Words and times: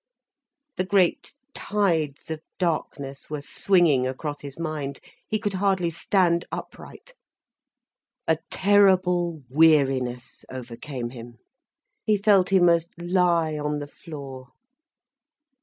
The 0.77 0.83
great 0.83 1.35
tides 1.53 2.31
of 2.31 2.41
darkness 2.57 3.29
were 3.29 3.39
swinging 3.43 4.07
across 4.07 4.41
his 4.41 4.57
mind, 4.57 4.99
he 5.27 5.37
could 5.37 5.53
hardly 5.53 5.91
stand 5.91 6.43
upright. 6.51 7.13
A 8.27 8.39
terrible 8.49 9.43
weariness 9.47 10.43
overcame 10.49 11.11
him, 11.11 11.37
he 12.03 12.17
felt 12.17 12.49
he 12.49 12.59
must 12.59 12.99
lie 12.99 13.59
on 13.59 13.77
the 13.77 13.85
floor. 13.85 14.47